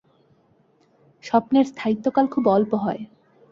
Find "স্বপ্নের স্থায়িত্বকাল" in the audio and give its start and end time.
1.23-2.25